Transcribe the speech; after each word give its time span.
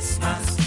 Christmas. 0.00 0.60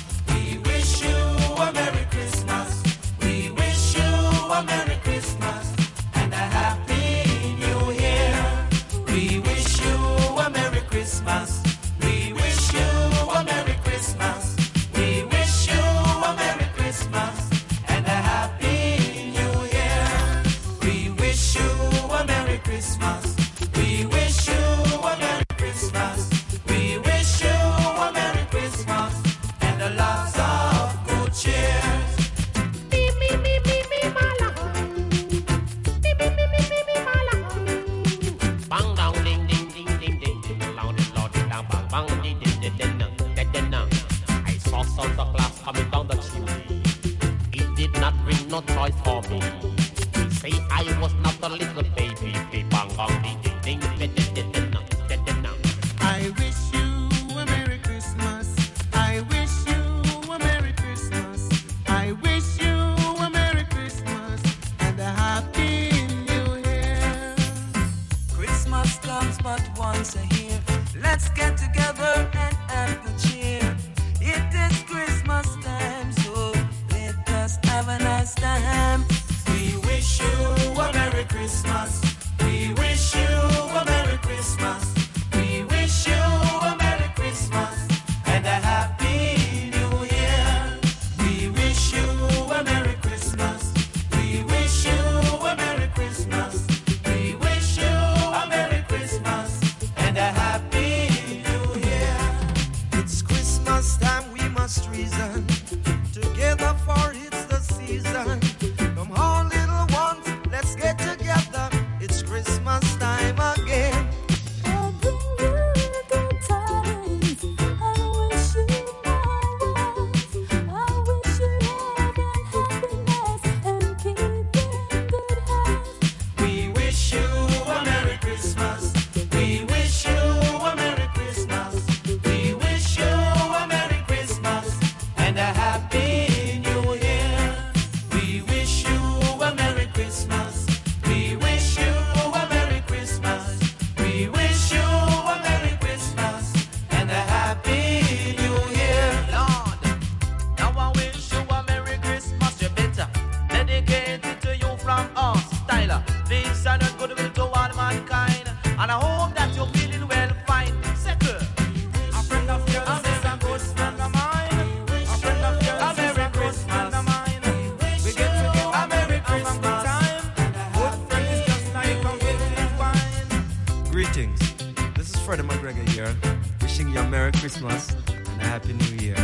Greetings. 174.13 174.53
This 174.93 175.09
is 175.09 175.19
Freddie 175.21 175.41
McGregor 175.41 175.89
here, 175.89 176.15
wishing 176.61 176.87
you 176.89 176.99
a 176.99 177.09
Merry 177.09 177.31
Christmas 177.31 177.95
and 178.09 178.41
a 178.43 178.45
Happy 178.45 178.73
New 178.73 178.95
Year. 179.01 179.15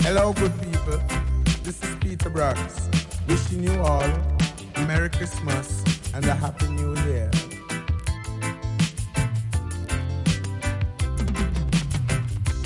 Hello, 0.00 0.32
good 0.32 0.52
people. 0.60 1.00
This 1.62 1.80
is 1.80 1.94
Peter 2.00 2.28
Broggs, 2.28 2.88
wishing 3.28 3.62
you 3.62 3.80
all 3.82 4.02
a 4.74 4.84
Merry 4.84 5.10
Christmas 5.10 5.84
and 6.12 6.24
a 6.24 6.34
Happy 6.34 6.66
New 6.66 6.96
Year. 7.06 7.30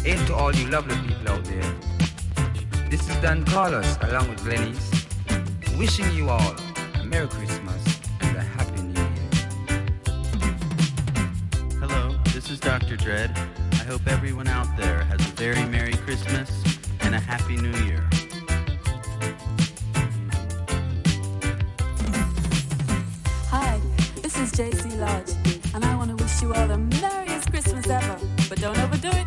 Hey 0.03 0.17
to 0.29 0.35
all 0.35 0.55
you 0.55 0.67
lovely 0.71 0.97
people 1.07 1.29
out 1.29 1.45
there. 1.45 1.75
This 2.89 3.07
is 3.07 3.17
Don 3.17 3.45
Carlos 3.45 3.99
along 4.01 4.31
with 4.31 4.41
Glennis, 4.41 5.79
wishing 5.79 6.11
you 6.13 6.31
all 6.31 6.41
a 6.41 6.70
Merry 7.11 7.27
Christmas 7.27 8.01
and 8.21 8.37
a 8.37 8.41
Happy 8.41 8.83
New 8.83 9.01
Year. 9.01 9.85
Hello, 11.81 12.15
this 12.27 12.51
is 12.51 12.61
Dr. 12.61 12.97
Dread. 12.97 13.37
I 13.73 13.83
hope 13.83 14.07
everyone 14.07 14.47
out 14.47 14.69
there 14.77 15.03
has 15.03 15.21
a 15.21 15.33
very 15.33 15.65
Merry 15.65 15.95
Christmas 15.95 16.49
and 17.01 17.17
a 17.17 17.19
Happy 17.19 17.57
New 17.57 17.77
Year. 17.85 18.09
Hi, 23.49 23.81
this 24.23 24.39
is 24.39 24.53
JC 24.53 24.97
Lodge, 25.01 25.33
and 25.75 25.85
I 25.85 25.97
want 25.97 26.17
to 26.17 26.23
wish 26.23 26.41
you 26.41 26.55
all 26.55 26.69
the 26.69 26.79
merriest 26.79 27.51
Christmas 27.51 27.89
ever. 27.89 28.21
But 28.49 28.61
don't 28.61 28.79
overdo 28.79 29.09
it 29.09 29.20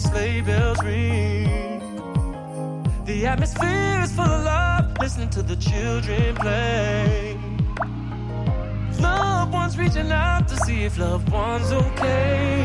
sleigh 0.00 0.40
bells 0.40 0.82
ring. 0.82 1.80
The 3.04 3.26
atmosphere 3.26 4.00
is 4.02 4.12
full 4.12 4.24
of 4.24 4.44
love, 4.44 4.96
listening 5.00 5.30
to 5.30 5.42
the 5.42 5.56
children 5.56 6.34
play. 6.36 7.36
Loved 8.98 9.52
ones 9.52 9.76
reaching 9.78 10.10
out 10.12 10.48
to 10.48 10.56
see 10.64 10.84
if 10.84 10.98
loved 10.98 11.28
ones 11.30 11.70
okay. 11.72 12.64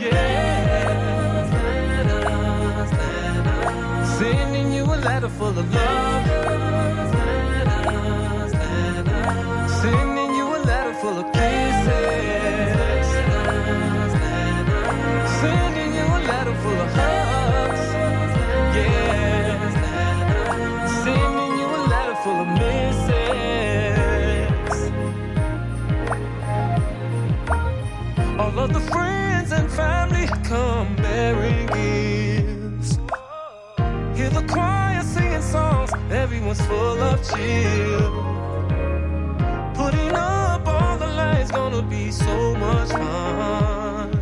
Yeah, 0.00 0.10
yeah. 0.10 1.24
Sending 4.18 4.72
you 4.72 4.84
a 4.84 4.98
letter 5.08 5.28
full 5.28 5.58
of 5.58 5.74
love. 5.74 6.24
Sending 9.82 10.30
you 10.38 10.46
a 10.56 10.60
letter 10.70 10.94
full 11.00 11.18
of 11.18 11.32
kisses. 11.32 12.93
Of 28.64 28.72
the 28.72 28.80
friends 28.80 29.52
and 29.52 29.70
family 29.70 30.26
come 30.42 30.96
bearing 30.96 31.66
gifts. 31.66 32.96
Hear 34.16 34.30
the 34.30 34.42
choir 34.48 35.02
singing 35.02 35.42
songs, 35.42 35.90
everyone's 36.10 36.62
full 36.62 36.98
of 37.02 37.16
cheer. 37.28 37.98
Putting 39.74 40.12
up 40.12 40.66
all 40.66 40.96
the 40.96 41.06
lights, 41.06 41.50
gonna 41.50 41.82
be 41.82 42.10
so 42.10 42.54
much 42.54 42.88
fun. 42.88 44.18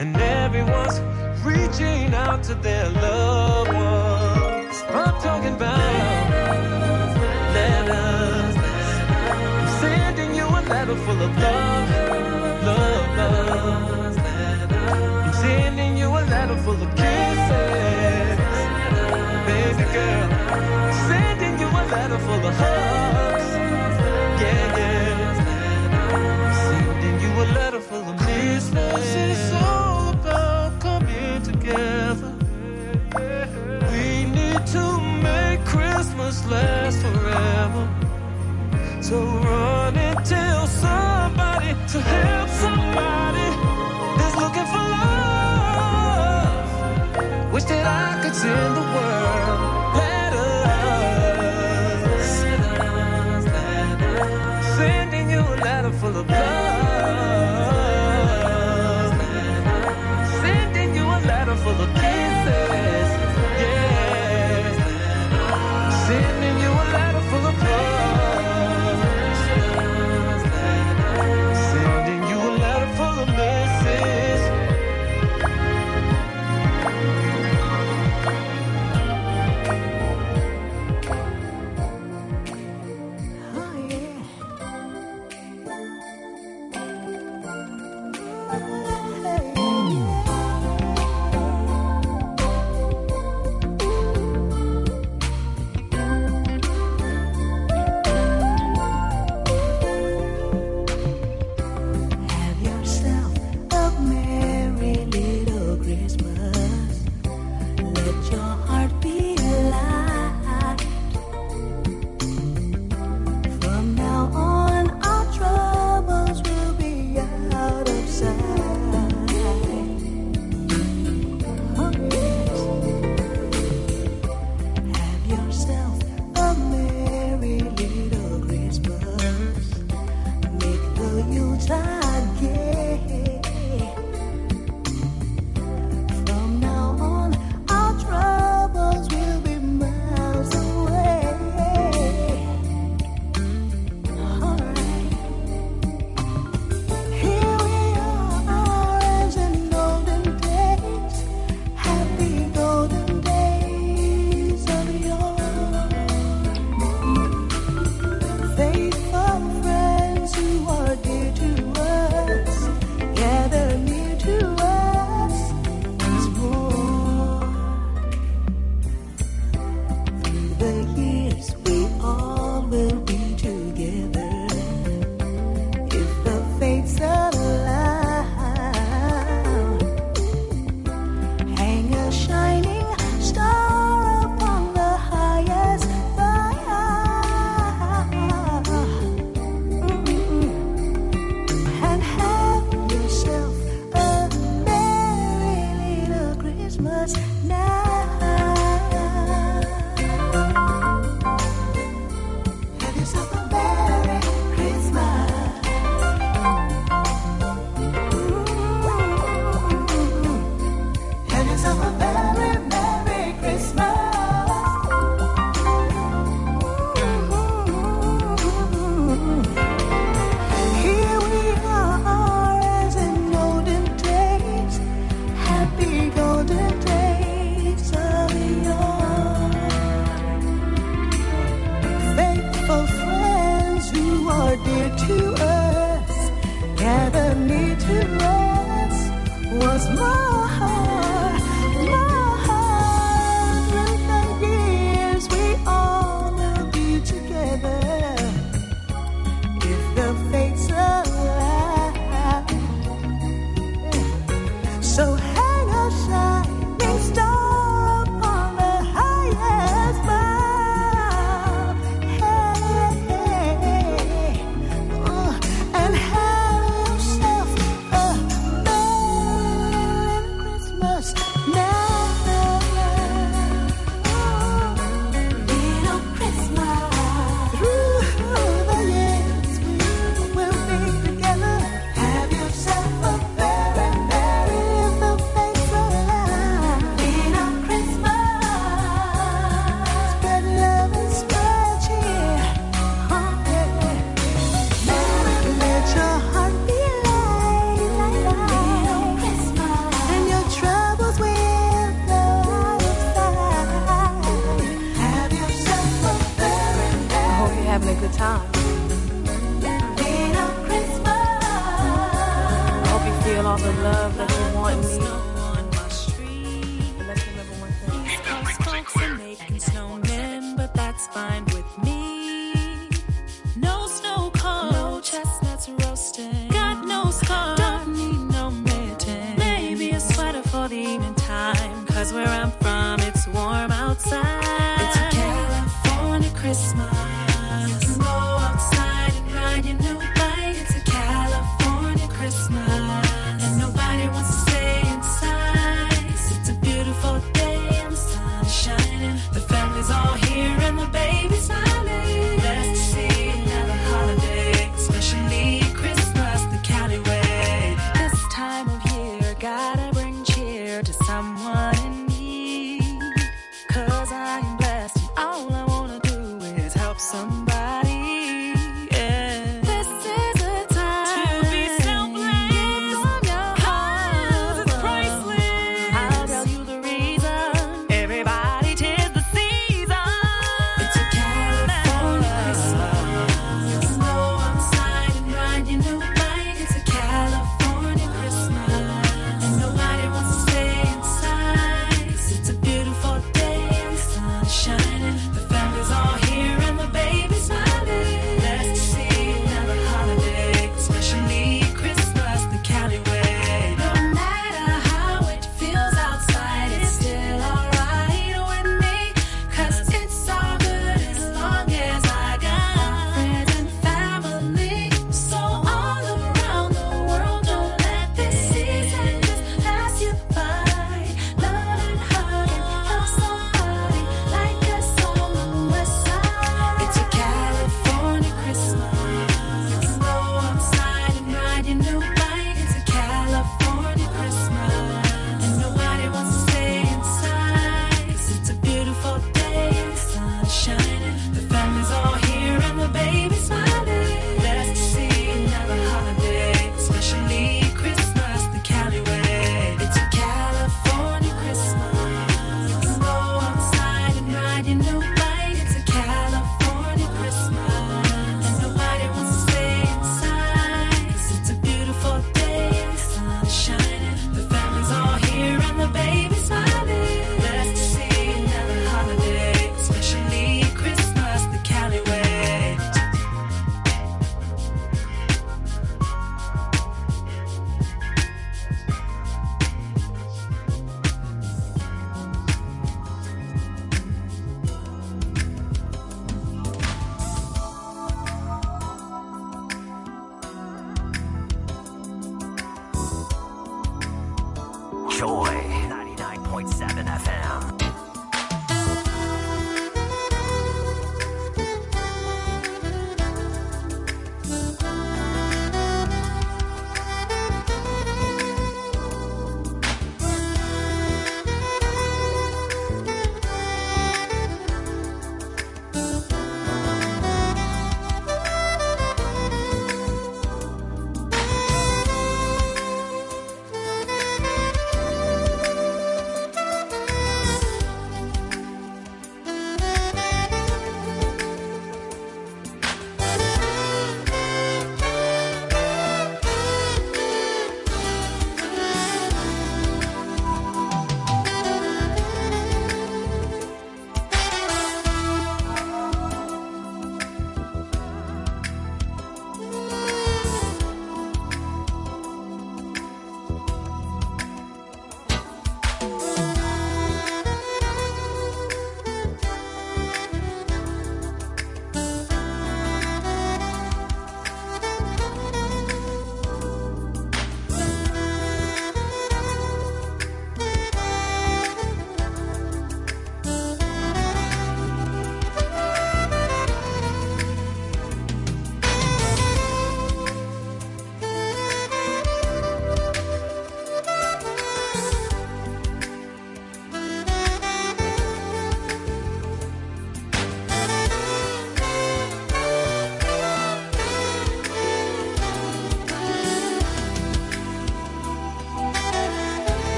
And 0.00 0.16
everyone's 0.16 0.98
reaching 1.44 2.12
out 2.14 2.42
to 2.48 2.54
their 2.56 2.88
loved 2.90 3.72
ones. 3.72 4.76
I'm 4.88 5.14
talking 5.20 5.54
about 5.54 6.30
letters. 7.54 8.56
I'm 9.56 9.68
sending 9.80 10.34
you 10.34 10.46
a 10.46 10.62
letter 10.68 10.96
full 10.96 11.22
of 11.22 11.38
love. 11.38 12.07
Sending 15.42 15.96
you 15.96 16.08
a 16.08 16.22
letter 16.34 16.56
full 16.58 16.80
of 16.82 16.90
kisses, 16.96 18.38
baby 19.48 19.84
girl. 19.94 20.28
Sending 21.08 21.54
you 21.60 21.68
a 21.68 21.82
letter 21.94 22.18
full 22.26 22.46
of 22.46 22.54
hugs, 22.62 23.48
yeah, 24.42 24.78
yeah. 24.78 26.54
Sending 26.68 27.16
you 27.20 27.30
a 27.42 27.46
letter 27.58 27.80
full 27.80 28.08
of 28.08 28.16
Christmas 28.18 29.06
is 29.14 29.52
all 29.54 30.10
about 30.12 30.80
coming 30.80 31.42
together. 31.42 32.32
We 33.92 34.24
need 34.38 34.66
to 34.76 34.84
make 35.22 35.60
Christmas 35.64 36.46
last 36.46 36.98
forever. 37.02 37.84
So 39.02 39.18
run 39.20 39.96
and 39.96 40.24
tell 40.24 40.66
somebody 40.66 41.74
to 41.92 42.00
help 42.00 42.47
somebody 42.58 43.48
that's 44.18 44.36
looking 44.36 44.66
for 44.72 44.84
love. 44.96 46.68
Wish 47.52 47.64
that 47.64 47.86
I 47.86 48.20
could 48.22 48.34
send 48.34 48.76
the 48.76 48.86
world 48.94 49.67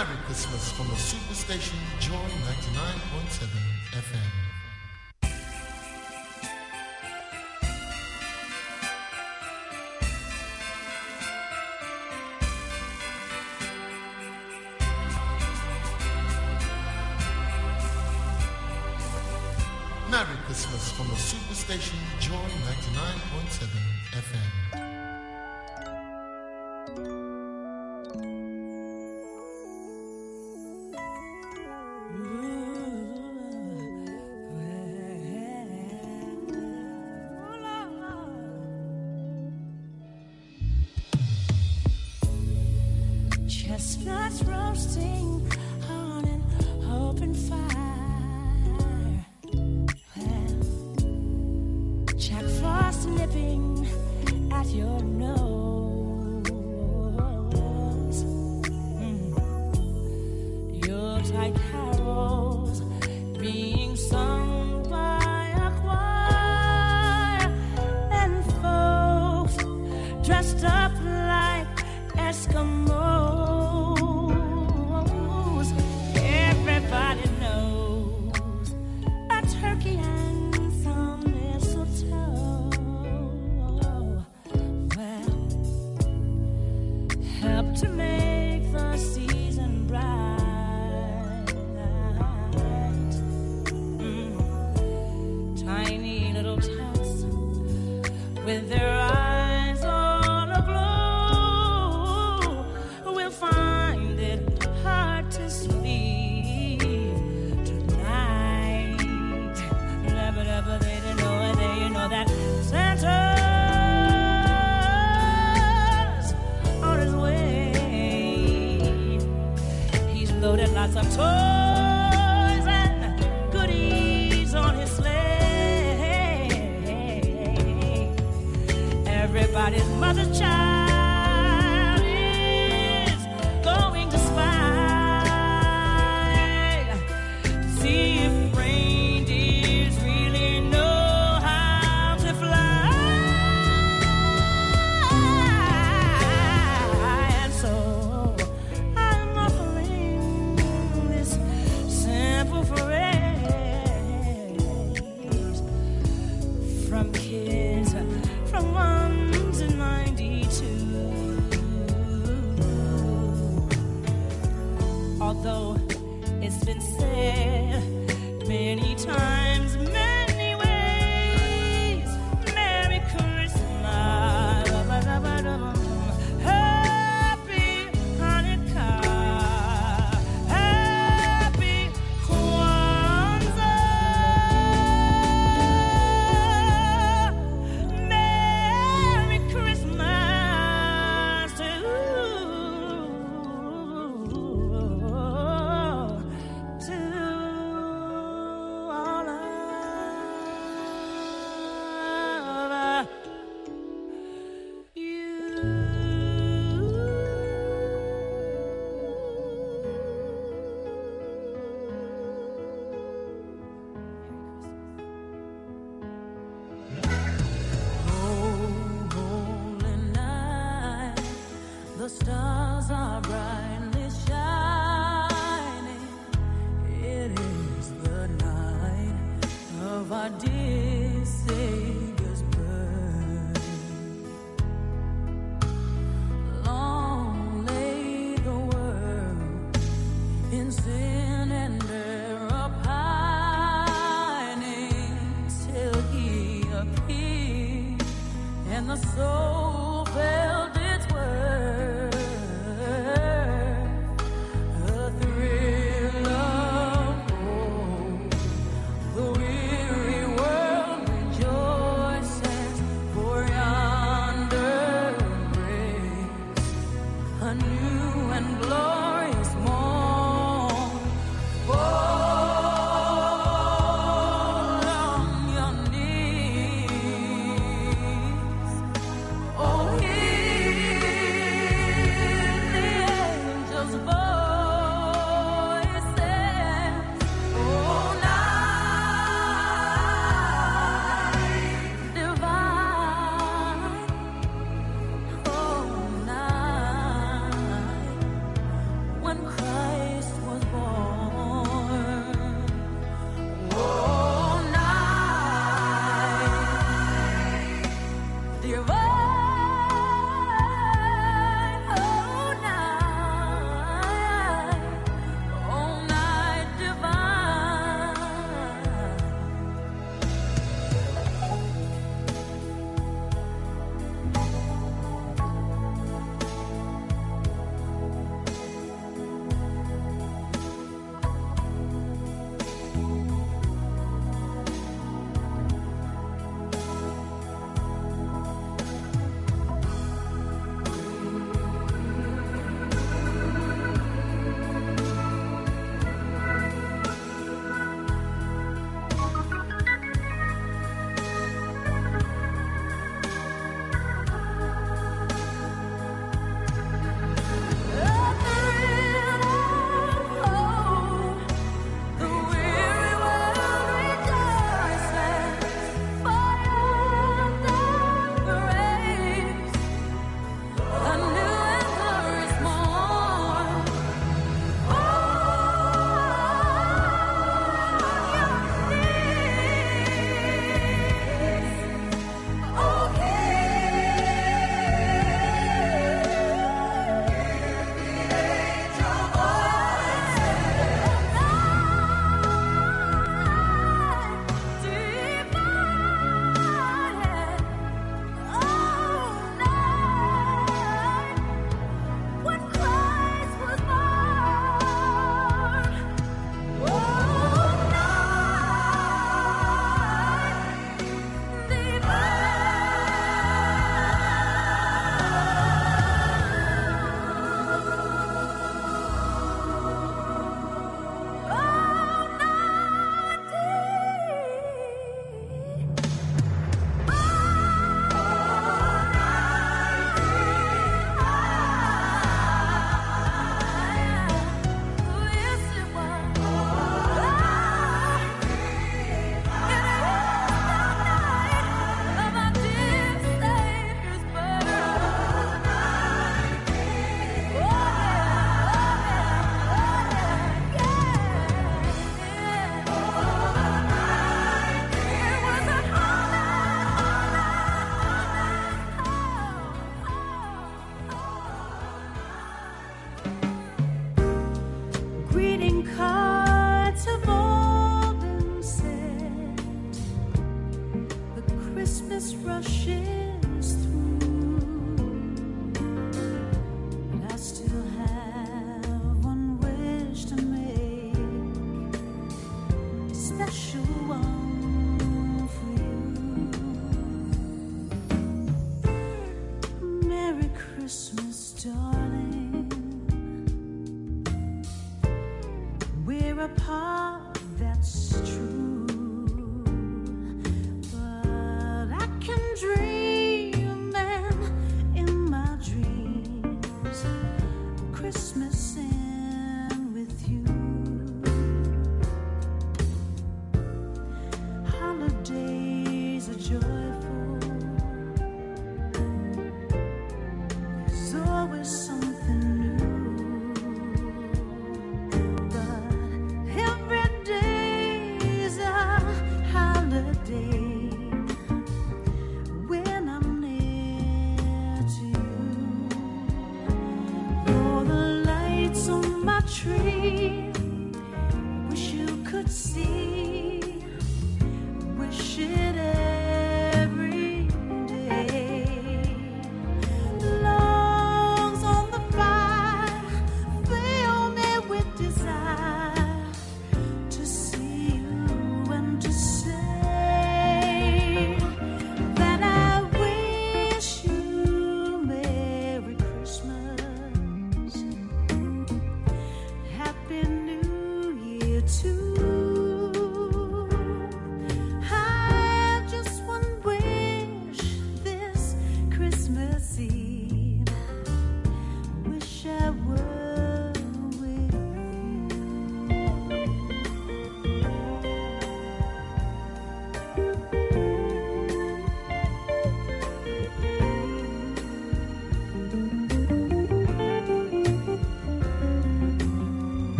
Merry 0.00 0.16
Christmas 0.24 0.72
from 0.72 0.86
the 0.86 0.94
Superstation 0.94 1.76
Joy 2.00 2.14
99.7 2.14 3.48
FM. 3.92 4.59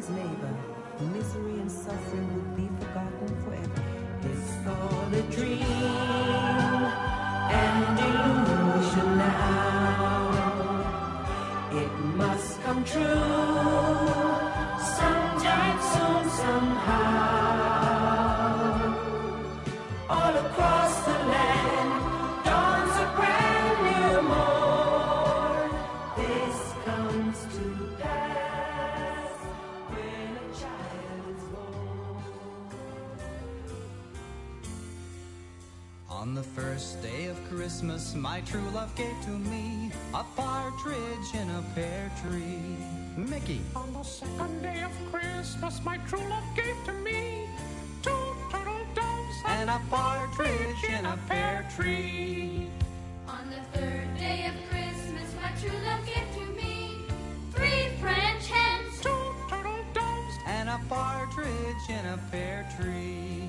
man's 0.00 0.10
neighbor, 0.10 0.54
misery 1.12 1.60
and 1.60 1.70
suffering 1.70 2.34
would 2.34 2.56
be 2.56 2.68
forgotten 2.78 3.28
forever. 3.44 3.82
It's 4.22 4.66
all 4.66 5.12
a 5.12 5.22
dream 5.30 5.62
and 7.52 7.98
illusion 8.00 9.18
now. 9.18 10.30
It 11.72 11.92
must 12.16 12.62
come 12.62 12.84
true. 12.84 13.19
my 38.20 38.40
true 38.42 38.68
love 38.74 38.94
gave 38.96 39.18
to 39.24 39.30
me 39.30 39.90
a 40.12 40.22
partridge 40.36 41.34
in 41.34 41.48
a 41.50 41.64
pear 41.74 42.12
tree. 42.22 42.76
Mickey. 43.16 43.62
On 43.74 43.90
the 43.94 44.02
second 44.02 44.62
day 44.62 44.82
of 44.82 44.92
Christmas, 45.10 45.82
my 45.84 45.96
true 46.08 46.22
love 46.28 46.44
gave 46.54 46.76
to 46.84 46.92
me 46.92 47.48
two 48.02 48.36
turtle 48.50 48.84
doves 48.94 49.36
and 49.46 49.70
a 49.70 49.80
partridge 49.88 50.84
in 50.84 51.06
a 51.06 51.18
pear 51.28 51.66
tree. 51.74 52.68
On 53.26 53.48
the 53.48 53.78
third 53.78 54.08
day 54.18 54.50
of 54.50 54.54
Christmas, 54.68 55.34
my 55.40 55.50
true 55.60 55.78
love 55.86 56.04
gave 56.04 56.28
to 56.34 56.52
me 56.52 56.96
three 57.54 57.88
French 58.02 58.46
hens, 58.48 59.00
two 59.00 59.34
turtle 59.48 59.84
doves, 59.94 60.34
and 60.46 60.68
a 60.68 60.80
partridge 60.90 61.88
in 61.88 62.04
a 62.04 62.18
pear 62.30 62.68
tree. 62.78 63.48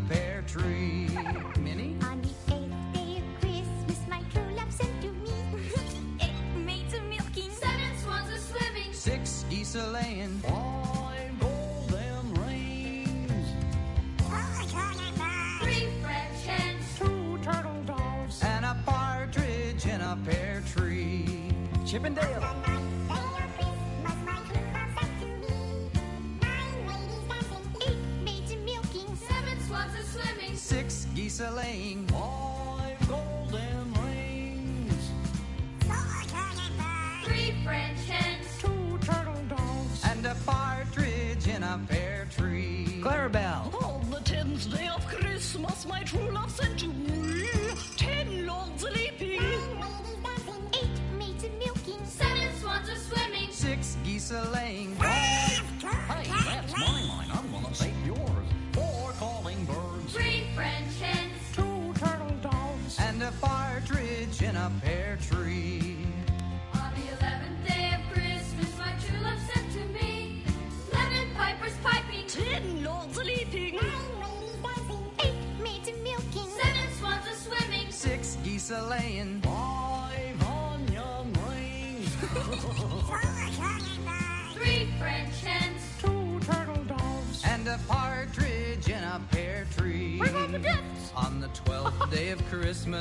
pear 0.00 0.42
tree. 0.46 1.08
Minnie? 1.58 1.96
On 2.02 2.20
the 2.22 2.28
eighth 2.54 2.92
day 2.92 3.18
of 3.18 3.40
Christmas, 3.40 4.08
my 4.08 4.20
true 4.32 4.56
love 4.56 4.72
sent 4.72 5.00
to 5.02 5.12
me. 5.12 5.32
Eight 6.20 6.64
maids 6.64 6.94
a 6.94 7.00
milking, 7.02 7.50
seven 7.50 7.98
swans 8.02 8.30
a 8.30 8.38
swimming, 8.38 8.92
six 8.92 9.44
geese 9.50 9.74
a 9.74 9.86
laying. 9.88 10.38
Five. 10.40 10.96
Three 15.60 15.88
French 16.02 16.46
hens, 16.46 16.98
two 16.98 17.38
turtle 17.42 17.82
doves, 17.84 18.42
and 18.42 18.64
a 18.64 18.76
partridge 18.84 19.86
in 19.86 20.00
a 20.00 20.18
pear 20.24 20.62
tree. 20.74 21.50
Chippendale. 21.86 22.55
Whistling 31.38 32.15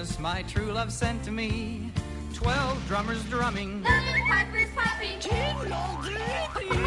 Christmas 0.05 0.19
my 0.19 0.43
true 0.43 0.71
love 0.71 0.91
sent 0.91 1.23
to 1.23 1.31
me. 1.31 1.89
Twelve 2.31 2.79
drummers 2.87 3.23
drumming, 3.23 3.81
nine 3.81 4.21
pipers 4.29 4.69
popping, 4.75 5.19
ten 5.19 5.67
moldy 5.67 6.84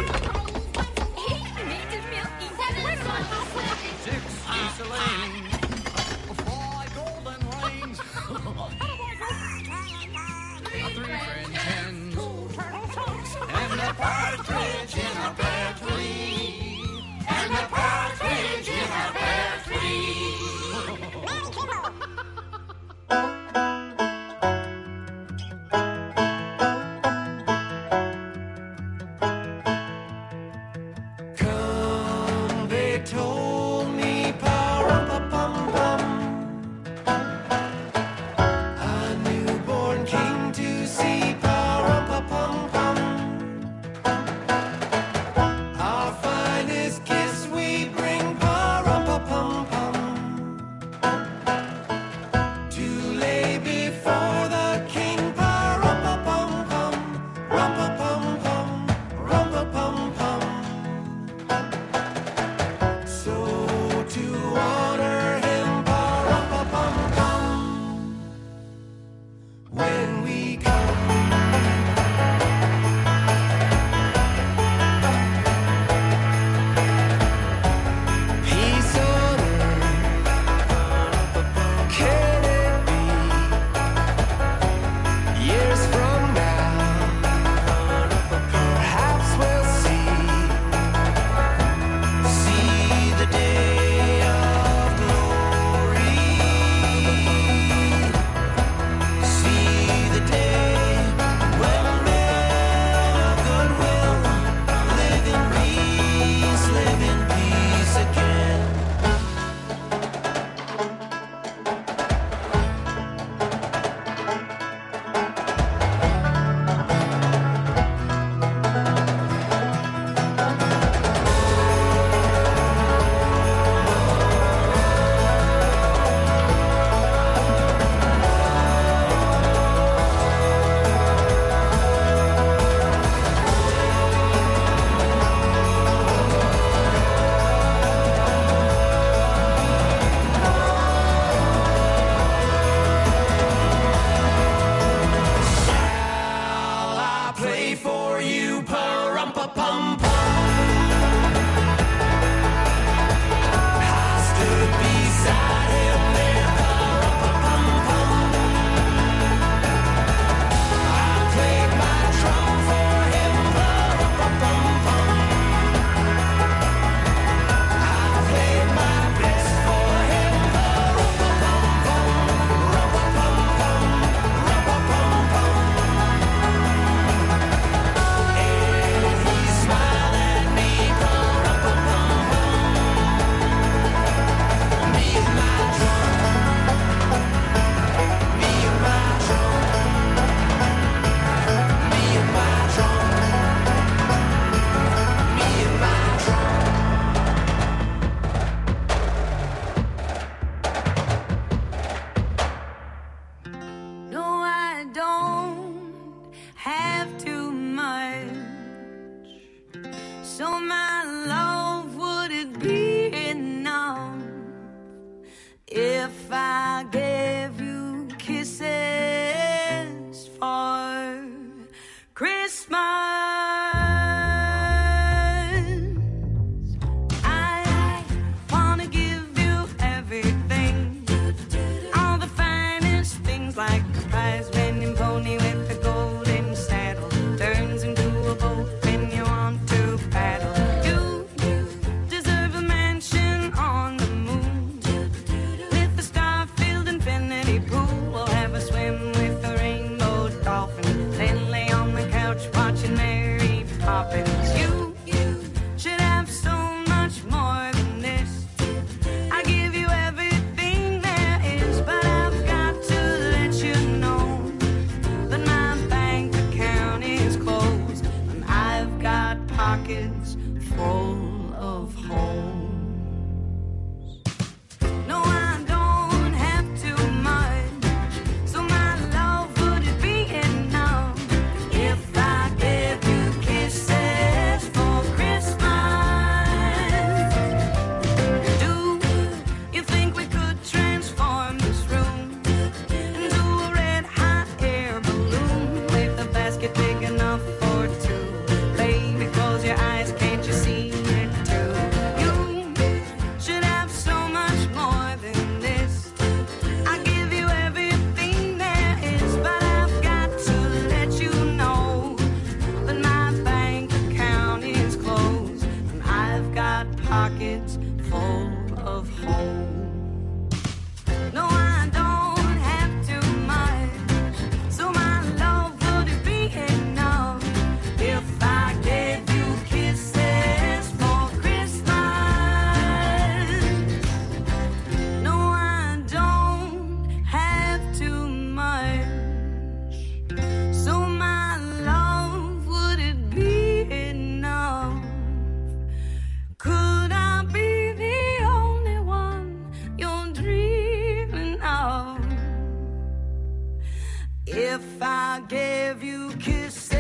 If 354.50 355.02
I 355.02 355.42
gave 355.48 356.02
you 356.02 356.32
kisses. 356.32 356.97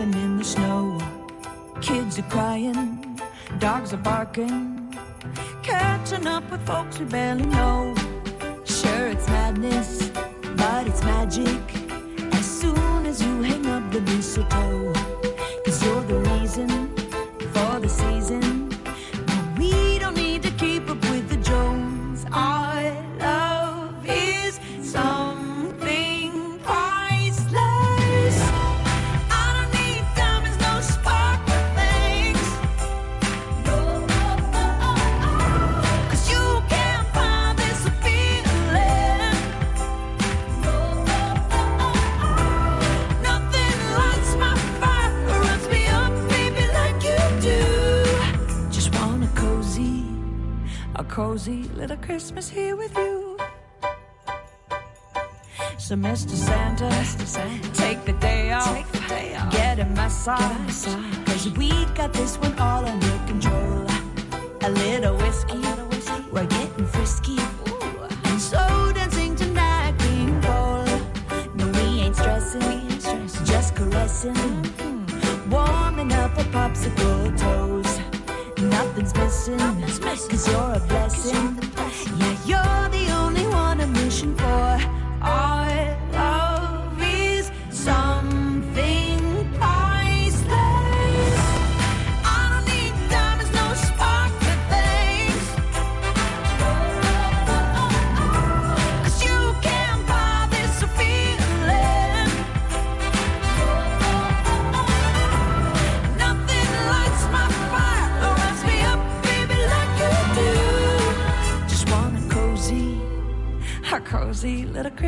In 0.00 0.38
the 0.38 0.44
snow. 0.44 0.98
Kids 1.80 2.18
are 2.18 2.30
crying, 2.30 3.20
dogs 3.58 3.92
are 3.92 3.96
barking, 3.96 4.96
catching 5.62 6.26
up 6.26 6.48
with 6.50 6.64
folks 6.64 6.98
we 7.00 7.04
barely 7.06 7.46
know. 7.46 7.94
Sure, 8.64 9.08
it's 9.08 9.26
madness, 9.28 10.10
but 10.56 10.86
it's 10.86 11.02
magic. 11.02 11.60
As 12.32 12.46
soon 12.60 13.06
as 13.06 13.20
you 13.20 13.42
hang 13.42 13.66
up 13.66 13.90
the 13.90 14.00
mistletoe, 14.02 14.92
a 50.98 51.04
cozy 51.04 51.62
little 51.76 51.96
Christmas 51.98 52.48
here 52.48 52.74
with 52.74 52.94
you. 52.96 53.38
So, 55.78 55.94
Mr. 55.94 56.30
Santa, 56.30 56.90
take 57.72 58.04
the 58.04 58.14
day 58.14 58.52
off, 58.52 58.92
get 59.52 59.78
a 59.78 59.84
massage, 59.84 60.86
cause 61.24 61.48
we 61.56 61.70
got 61.94 62.12
this 62.12 62.36
one 62.38 62.58
all 62.58 62.84
under 62.84 63.18
control. 63.28 63.86
A 64.62 64.70
little 64.70 65.16
whiskey, 65.16 65.62
we're 66.32 66.46
getting 66.46 66.86
frisky, 66.86 67.38
and 68.24 68.40
so 68.40 68.92
dancing 68.92 69.36
tonight, 69.36 69.94
King 70.00 70.42
Cole. 70.42 70.84
No, 71.54 71.66
we 71.78 72.02
ain't 72.02 72.16
stressing, 72.16 72.88
just 73.46 73.76
caressing, 73.76 74.34
mm-hmm. 74.34 75.50
warming 75.50 76.12
up 76.12 76.36
our 76.38 76.44
popsicle 76.44 77.38
toes. 77.38 77.97
Nothing's 78.78 79.12
missing, 79.14 79.58
cause 80.28 80.46
you're 80.46 80.74
a 80.74 80.80
blessing. 80.86 81.77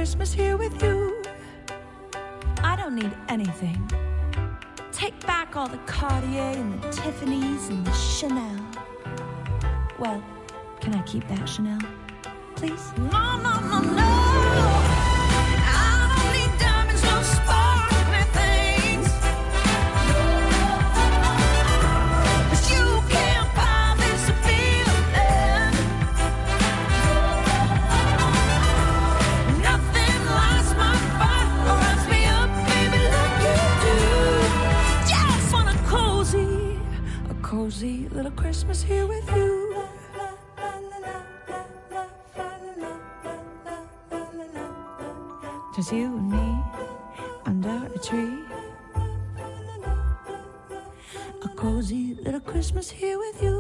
Christmas 0.01 0.32
here 0.32 0.57
with 0.57 0.82
you. 0.82 1.22
I 2.62 2.74
don't 2.74 2.94
need 2.94 3.12
anything. 3.28 3.78
Take 4.92 5.14
back 5.26 5.57
all 5.57 5.68
the 5.68 5.76
Cartier 5.84 6.40
and 6.40 6.82
the 6.82 6.88
Tiffany's 6.90 7.68
and 7.68 7.86
the 7.86 7.92
Chanel. 7.92 8.64
Well, 9.98 10.24
can 10.80 10.94
I 10.94 11.03
keep 11.03 11.28
that 11.28 11.46
Chanel? 11.46 11.80
Please? 12.57 12.92
No, 12.96 13.42
no, 13.42 13.61
no, 13.61 13.80
no. 13.80 13.99
Cozy 51.61 52.14
little 52.24 52.40
Christmas 52.40 52.88
here 52.90 53.18
with 53.18 53.42
you. 53.42 53.59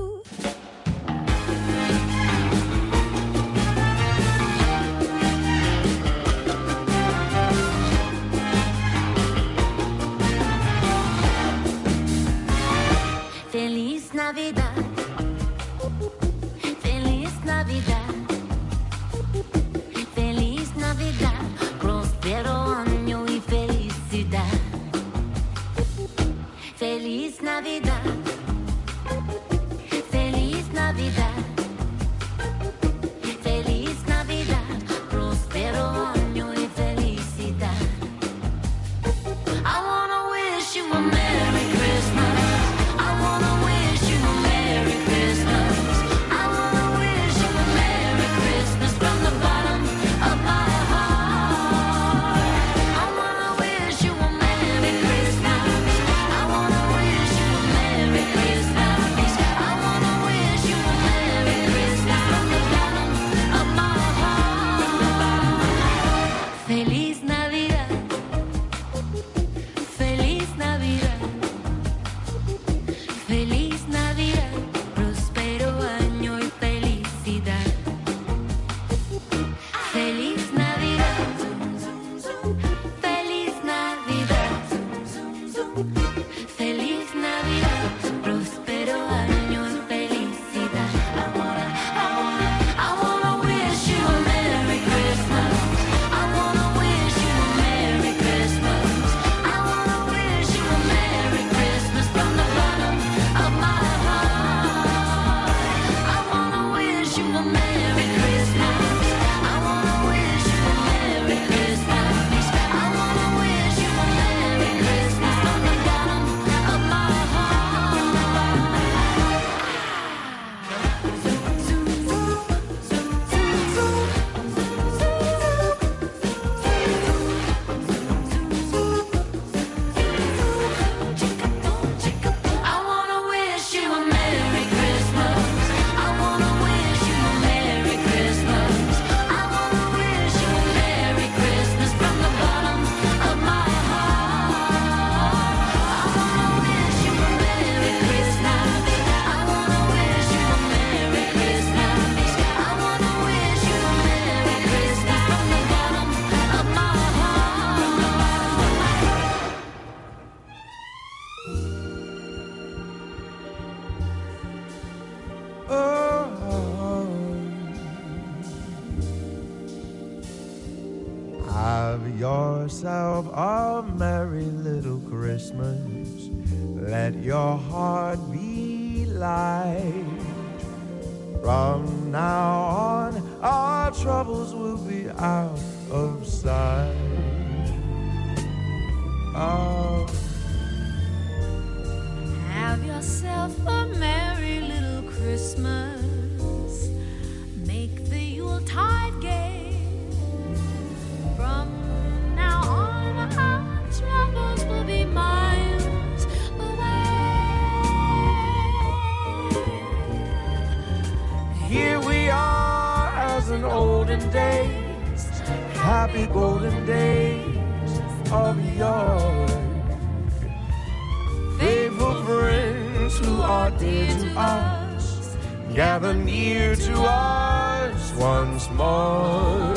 gather 226.00 226.14
near 226.14 226.74
to 226.74 226.94
us 227.02 228.12
once 228.14 228.70
more. 228.70 229.74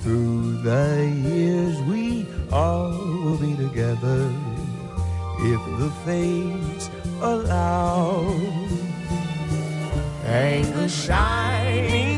Through 0.00 0.62
the 0.62 1.12
years 1.24 1.78
we 1.82 2.26
all 2.50 2.90
will 2.90 3.36
be 3.36 3.54
together 3.54 4.32
if 5.40 5.60
the 5.78 5.90
fates 6.04 6.90
allow. 7.20 8.34
Anger 10.24 10.88
shining 10.88 12.11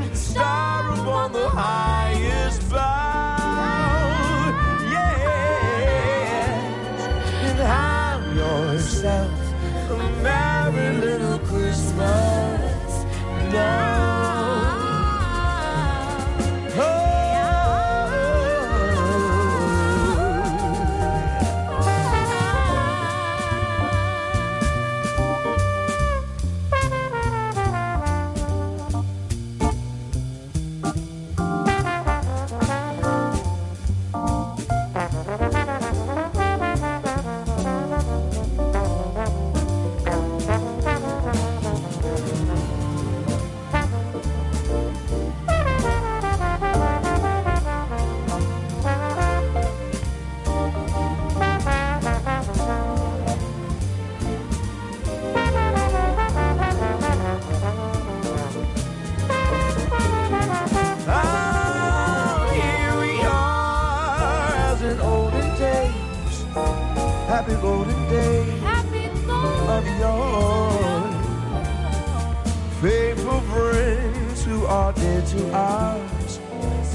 wall. 13.54 13.83
happy 67.44 67.60
golden 67.60 68.08
day 68.08 68.44
happy 68.62 69.04
of 69.76 69.84
yore. 70.00 71.10
Faithful 72.80 73.40
friends 73.52 74.44
who 74.44 74.64
are 74.66 74.92
dear 74.94 75.20
to 75.20 75.52
us, 75.54 76.38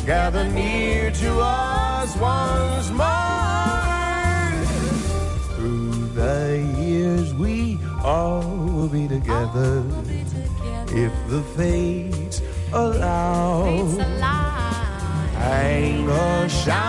gather 0.06 0.48
near 0.50 1.12
to 1.12 1.40
us 1.40 2.16
once 2.18 2.90
more. 2.90 3.06
Through 5.56 6.08
the 6.16 6.66
years 6.80 7.34
we 7.36 7.78
all 8.04 8.42
will 8.42 8.88
be 8.88 9.08
together, 9.08 9.82
will 9.82 10.02
be 10.04 10.24
together. 10.24 10.98
if 10.98 11.14
the 11.30 11.44
fates 11.56 12.42
allow. 12.74 13.66
Hang 15.36 16.10
a 16.10 16.50
shine. 16.50 16.89